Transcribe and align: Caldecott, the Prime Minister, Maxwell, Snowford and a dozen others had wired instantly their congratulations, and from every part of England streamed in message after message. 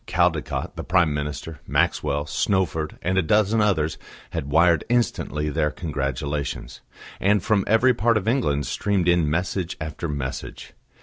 Caldecott, 0.07 0.75
the 0.77 0.83
Prime 0.83 1.13
Minister, 1.13 1.59
Maxwell, 1.67 2.25
Snowford 2.25 2.97
and 3.03 3.19
a 3.19 3.21
dozen 3.21 3.61
others 3.61 3.99
had 4.31 4.49
wired 4.49 4.83
instantly 4.89 5.49
their 5.49 5.69
congratulations, 5.69 6.81
and 7.19 7.43
from 7.43 7.63
every 7.67 7.93
part 7.93 8.17
of 8.17 8.27
England 8.27 8.65
streamed 8.65 9.07
in 9.07 9.29
message 9.29 9.77
after 9.79 10.07
message. 10.09 10.73